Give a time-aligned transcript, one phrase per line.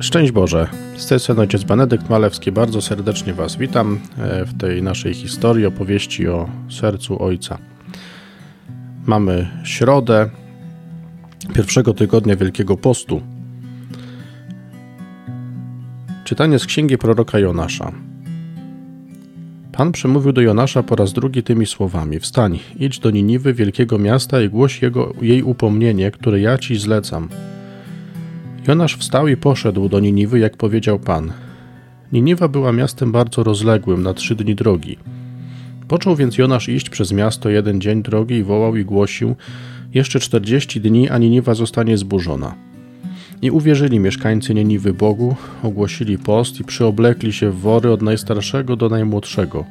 [0.00, 4.82] Szczęść Boże, z tej strony ojciec Benedykt Malewski, bardzo serdecznie Was witam e, w tej
[4.82, 7.58] naszej historii, opowieści o sercu Ojca.
[9.06, 10.30] Mamy środę
[11.54, 13.22] pierwszego tygodnia Wielkiego Postu.
[16.24, 17.92] Czytanie z księgi proroka Jonasza.
[19.72, 24.40] Pan przemówił do Jonasza po raz drugi tymi słowami: Wstań, idź do Niniwy, wielkiego miasta,
[24.40, 27.28] i głoś jego, jej upomnienie, które ja ci zlecam.
[28.70, 31.32] Jonasz wstał i poszedł do Niniwy, jak powiedział Pan.
[32.12, 34.96] Niniwa była miastem bardzo rozległym, na trzy dni drogi.
[35.88, 39.36] Począł więc Jonasz iść przez miasto jeden dzień drogi i wołał i głosił:
[39.94, 42.54] Jeszcze czterdzieści dni, a Niniwa zostanie zburzona.
[43.42, 48.88] I uwierzyli mieszkańcy Niniwy Bogu, ogłosili post i przyoblekli się w wory od najstarszego do
[48.88, 49.64] najmłodszego.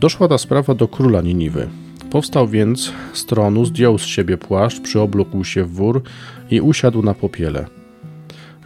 [0.00, 1.68] Doszła ta sprawa do króla Niniwy.
[2.10, 6.02] Powstał więc z tronu, zdjął z siebie płaszcz, przyoblókł się w wór
[6.50, 7.66] i usiadł na popiele.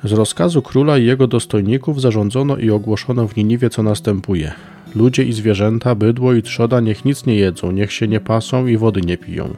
[0.05, 4.53] Z rozkazu króla i jego dostojników zarządzono i ogłoszono w Niniwie, co następuje.
[4.95, 8.77] Ludzie i zwierzęta, bydło i trzoda niech nic nie jedzą, niech się nie pasą i
[8.77, 9.55] wody nie piją.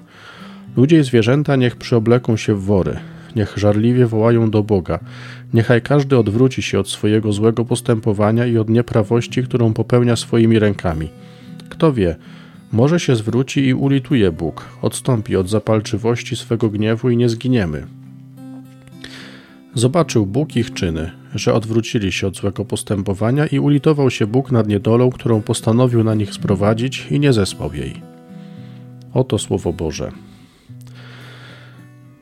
[0.77, 2.97] Ludzie i zwierzęta niech przyobleką się w wory,
[3.37, 4.99] niech żarliwie wołają do Boga.
[5.55, 11.09] Niechaj każdy odwróci się od swojego złego postępowania i od nieprawości, którą popełnia swoimi rękami.
[11.69, 12.17] Kto wie,
[12.73, 17.87] może się zwróci i ulituje Bóg, odstąpi od zapalczywości swego gniewu i nie zginiemy.
[19.75, 24.69] Zobaczył Bóg ich czyny, że odwrócili się od złego postępowania i ulitował się Bóg nad
[24.69, 28.03] niedolą, którą postanowił na nich sprowadzić i nie zespał jej.
[29.15, 30.13] Oto słowo Boże.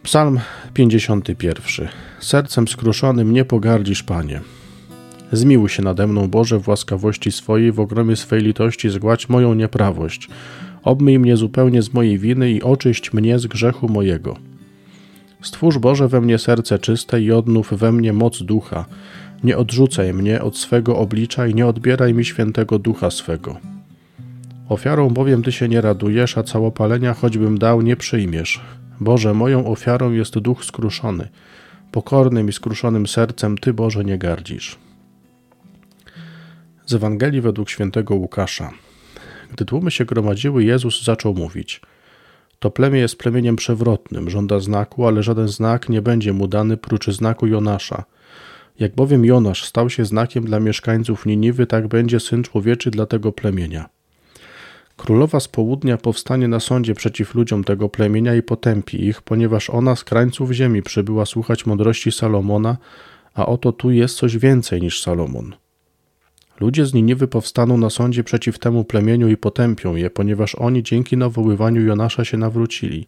[0.03, 0.41] Psalm
[0.75, 1.89] 51.
[2.21, 4.41] Sercem skruszonym nie pogardzisz, Panie.
[5.33, 10.29] Zmiłuj się nade mną, Boże, w łaskawości swojej, w ogromie swej litości zgładź moją nieprawość.
[10.83, 14.37] Obmyj mnie zupełnie z mojej winy i oczyść mnie z grzechu mojego.
[15.43, 18.85] Stwórz Boże we mnie serce czyste i odnów we mnie moc ducha.
[19.45, 23.57] Nie odrzucaj mnie od swego oblicza i nie odbieraj mi świętego ducha swego.
[24.69, 28.61] Ofiarą bowiem Ty się nie radujesz, a całopalenia choćbym dał, nie przyjmiesz.
[29.01, 31.29] Boże, moją ofiarą jest duch skruszony.
[31.93, 34.90] Pokornym i skruszonym sercem Ty, Boże, nie gardzisz.
[36.91, 38.71] Z Ewangelii według świętego Łukasza.
[39.53, 41.81] Gdy tłumy się gromadziły, Jezus zaczął mówić:
[42.59, 47.07] To plemię jest plemieniem przewrotnym, żąda znaku, ale żaden znak nie będzie mu dany prócz
[47.07, 48.05] znaku Jonasza.
[48.79, 53.33] Jak bowiem Jonasz stał się znakiem dla mieszkańców Niniwy, tak będzie syn człowieczy dla tego
[53.33, 53.89] plemienia.
[54.97, 59.97] Królowa z południa powstanie na sądzie przeciw ludziom tego plemienia i potępi ich, ponieważ ona
[59.97, 62.77] z krańców ziemi przybyła słuchać mądrości Salomona,
[63.35, 65.60] a oto tu jest coś więcej niż Salomon.
[66.61, 71.17] Ludzie z Niniwy powstaną na sądzie przeciw temu plemieniu i potępią je, ponieważ oni dzięki
[71.17, 73.07] nawoływaniu Jonasza się nawrócili.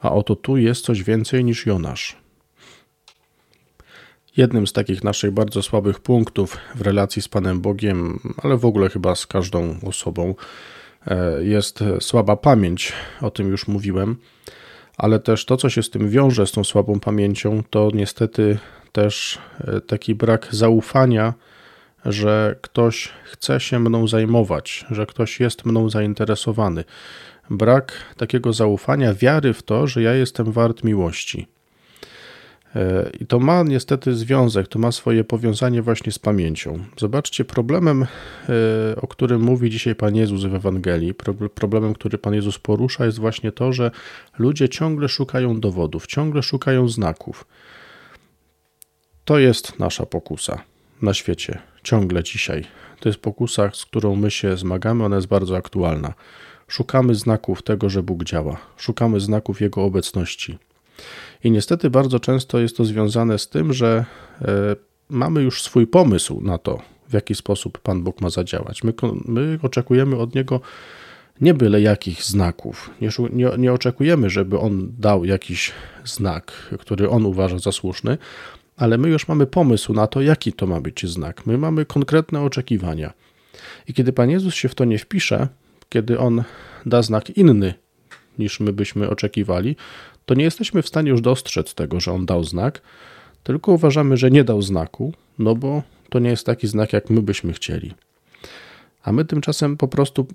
[0.00, 2.16] A oto tu jest coś więcej niż Jonasz.
[4.36, 8.88] Jednym z takich naszych bardzo słabych punktów w relacji z Panem Bogiem, ale w ogóle
[8.88, 10.34] chyba z każdą osobą,
[11.06, 12.92] e, jest słaba pamięć.
[13.20, 14.16] O tym już mówiłem,
[14.96, 18.58] ale też to, co się z tym wiąże, z tą słabą pamięcią, to niestety
[18.92, 21.34] też e, taki brak zaufania
[22.06, 26.84] że ktoś chce się mną zajmować, że ktoś jest mną zainteresowany.
[27.50, 31.46] Brak takiego zaufania, wiary w to, że ja jestem wart miłości.
[32.76, 36.84] E, I to ma niestety związek, to ma swoje powiązanie właśnie z pamięcią.
[36.96, 38.06] Zobaczcie, problemem, e,
[39.00, 41.14] o którym mówi dzisiaj Pan Jezus w Ewangelii,
[41.54, 43.90] problemem, który Pan Jezus porusza, jest właśnie to, że
[44.38, 47.46] ludzie ciągle szukają dowodów, ciągle szukają znaków.
[49.24, 50.62] To jest nasza pokusa
[51.02, 52.64] na świecie, ciągle dzisiaj.
[53.00, 56.14] To jest pokusa, z którą my się zmagamy, ona jest bardzo aktualna.
[56.68, 60.58] Szukamy znaków tego, że Bóg działa, szukamy znaków Jego obecności.
[61.44, 64.04] I niestety bardzo często jest to związane z tym, że
[64.42, 64.46] e,
[65.08, 68.84] mamy już swój pomysł na to, w jaki sposób Pan Bóg ma zadziałać.
[68.84, 68.92] My,
[69.24, 70.60] my oczekujemy od Niego
[71.40, 72.90] nie byle jakich znaków.
[73.00, 75.72] Nie, nie, nie, oczekujemy, żeby On dał jakiś
[76.04, 78.18] znak, który On uważa za słuszny,
[78.76, 81.46] ale my już mamy pomysł na to, jaki to ma być znak.
[81.46, 83.12] My mamy konkretne oczekiwania.
[83.88, 85.48] I kiedy Pan Jezus się w to nie wpisze,
[85.88, 86.44] kiedy On
[86.86, 87.74] da znak inny
[88.38, 89.76] niż my byśmy oczekiwali,
[90.26, 92.82] to nie jesteśmy w stanie już dostrzec tego, że On dał znak,
[93.42, 97.22] tylko uważamy, że nie dał znaku, no bo to nie jest taki znak, jak my
[97.22, 97.94] byśmy chcieli.
[99.02, 100.26] A my tymczasem po prostu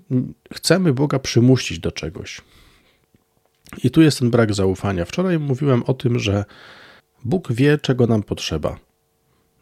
[0.52, 2.40] chcemy Boga przymusić do czegoś.
[3.84, 5.04] I tu jest ten brak zaufania.
[5.04, 6.44] Wczoraj mówiłem o tym, że
[7.24, 8.78] Bóg wie, czego nam potrzeba.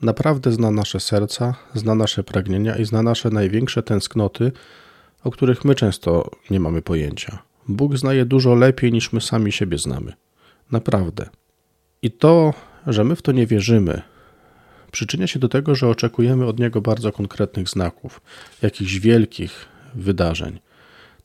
[0.03, 4.53] Naprawdę zna nasze serca, zna nasze pragnienia i zna nasze największe tęsknoty,
[5.25, 7.39] o których my często nie mamy pojęcia.
[7.69, 10.13] Bóg zna je dużo lepiej niż my sami siebie znamy.
[10.71, 11.29] Naprawdę.
[12.03, 12.55] I to,
[12.87, 14.03] że my w to nie wierzymy,
[14.93, 18.21] przyczynia się do tego, że oczekujemy od Niego bardzo konkretnych znaków,
[18.63, 20.61] jakichś wielkich wydarzeń.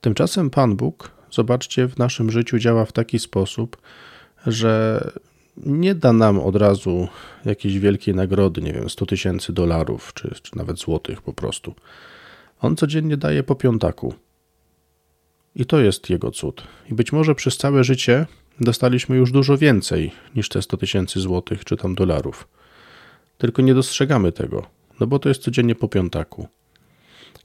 [0.02, 3.78] Tymczasem Pan Bóg, zobaczcie, w naszym życiu działa w taki sposób,
[4.48, 5.02] że
[5.58, 7.08] nie da nam od razu
[7.46, 11.76] jakiejś wielkiej nagrody, nie wiem, 100 tysięcy dolarów, czy, czy nawet złotych po prostu.
[12.62, 14.14] On codziennie daje po piątaku.
[15.56, 16.64] I to jest jego cud.
[16.92, 18.26] I być może przez całe życie
[18.60, 22.48] dostaliśmy już dużo więcej niż te 100 tysięcy złotych czy tam dolarów.
[23.38, 24.66] Tylko nie dostrzegamy tego,
[25.00, 26.48] no bo to jest codziennie po piątaku.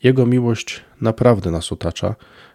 [0.02, 2.14] Jego miłość naprawdę nas otacza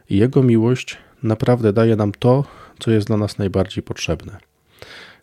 [0.10, 2.44] i Jego miłość naprawdę daje nam to,
[2.80, 4.38] co jest dla nas najbardziej potrzebne.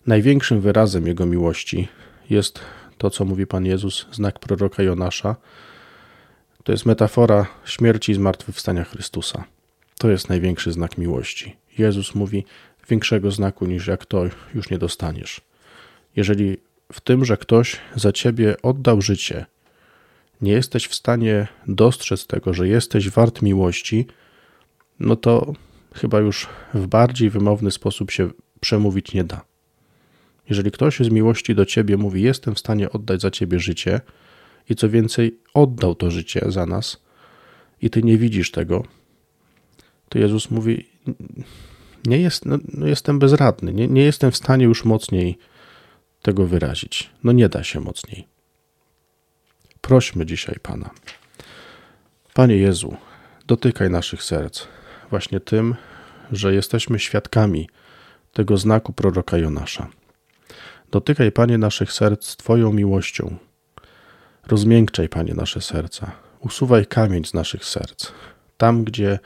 [0.06, 1.88] Największym wyrazem Jego miłości
[2.31, 2.60] jest
[2.99, 5.37] to, co mówi Pan Jezus, znak proroka Jonasza.
[6.64, 9.44] To jest metafora śmierci i zmartwychwstania Chrystusa.
[9.99, 11.56] To jest największy znak miłości.
[11.78, 12.44] Jezus mówi:
[12.88, 15.40] Większego znaku niż jak to już nie dostaniesz.
[16.16, 16.56] Jeżeli
[16.93, 19.46] w tym, że ktoś za ciebie oddał życie,
[20.40, 24.06] nie jesteś w stanie dostrzec tego, że jesteś wart miłości,
[25.00, 25.52] no to
[25.94, 29.51] chyba już w bardziej wymowny sposób się przemówić nie da.
[30.48, 34.00] Jeżeli ktoś z miłości do ciebie mówi: Jestem w stanie oddać za ciebie życie,
[34.68, 37.02] i co więcej, oddał to życie za nas,
[37.82, 38.84] i ty nie widzisz tego,
[40.08, 40.86] to Jezus mówi:
[42.06, 45.38] Nie jest, no, no jestem bezradny, nie, nie jestem w stanie już mocniej
[46.22, 47.10] tego wyrazić.
[47.24, 48.26] No nie da się mocniej.
[49.80, 50.90] Prośmy dzisiaj Pana.
[52.34, 52.96] Panie Jezu,
[53.46, 54.66] dotykaj naszych serc
[55.10, 55.74] właśnie tym,
[56.32, 57.68] że jesteśmy świadkami
[58.32, 59.88] tego znaku proroka Jonasza.
[60.92, 63.36] Dotykaj, Panie, naszych serc Twoją miłością.
[64.46, 66.12] Rozmiękczaj, Panie, nasze serca.
[66.40, 68.12] Usuwaj kamień z naszych serc.
[68.56, 69.18] Tam, gdzie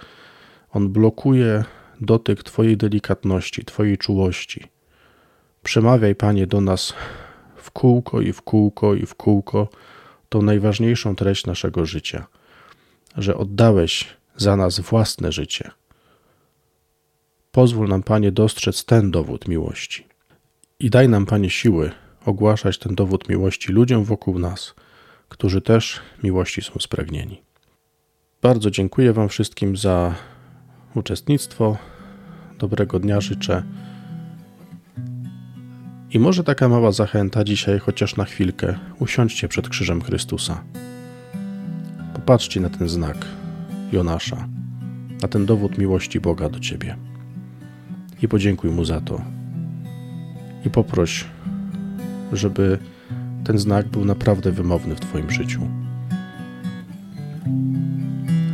[0.71, 1.65] on blokuje
[2.01, 4.65] dotyk Twojej delikatności, Twojej czułości.
[5.63, 6.95] Przemawiaj, Panie, do nas
[7.57, 9.69] w kółko i w kółko i w kółko
[10.29, 12.27] tą najważniejszą treść naszego życia,
[13.17, 15.71] że oddałeś za nas własne życie.
[17.53, 20.16] Pozwól nam, Panie, dostrzec ten dowód miłości.
[20.81, 21.91] I daj nam, Panie, siły
[22.25, 24.75] ogłaszać ten dowód miłości ludziom wokół nas,
[25.29, 27.43] którzy też miłości są spragnieni.
[28.43, 30.15] Bardzo dziękuję Wam wszystkim za
[30.95, 31.77] uczestnictwo.
[32.59, 33.63] Dobrego dnia życzę.
[36.11, 40.65] I może taka mała zachęta dzisiaj, chociaż na chwilkę, usiądźcie przed krzyżem Chrystusa.
[42.15, 43.27] Popatrzcie na ten znak
[43.93, 44.49] Jonasza,
[45.23, 46.97] na ten dowód miłości Boga do Ciebie.
[48.23, 49.36] I podziękuj Mu za to.
[50.67, 51.25] I poproś,
[52.33, 52.79] żeby
[53.45, 55.61] ten znak był naprawdę wymowny w Twoim życiu.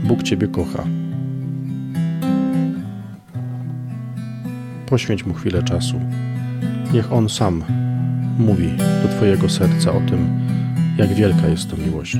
[0.04, 0.84] Bóg Ciebie kocha.
[4.86, 6.00] Poświęć Mu chwilę czasu.
[6.92, 7.64] Niech On sam
[8.38, 8.70] mówi
[9.02, 10.40] do Twojego serca o tym,
[10.98, 12.18] jak wielka jest to miłość.